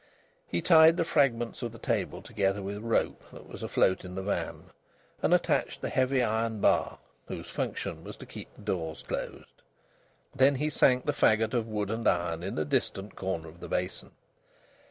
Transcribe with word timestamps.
He 0.47 0.63
tied 0.63 0.97
the 0.97 1.03
fragments 1.05 1.61
of 1.61 1.71
the 1.71 1.77
table 1.77 2.23
together 2.23 2.63
with 2.63 2.79
rope 2.79 3.21
that 3.31 3.47
was 3.47 3.61
afloat 3.61 4.03
in 4.03 4.15
the 4.15 4.23
van, 4.23 4.71
and 5.21 5.31
attached 5.31 5.79
the 5.79 5.89
heavy 5.89 6.23
iron 6.23 6.59
bar 6.59 6.97
whose 7.27 7.51
function 7.51 8.03
was 8.03 8.15
to 8.17 8.25
keep 8.25 8.49
the 8.55 8.63
doors 8.63 9.03
closed. 9.07 9.61
Then 10.33 10.55
he 10.55 10.71
sank 10.71 11.05
the 11.05 11.13
faggot 11.13 11.53
of 11.53 11.67
wood 11.67 11.91
and 11.91 12.07
iron 12.07 12.41
in 12.41 12.57
a 12.57 12.65
distant 12.65 13.15
corner 13.15 13.47
of 13.47 13.59
the 13.59 13.69
basin. 13.69 14.09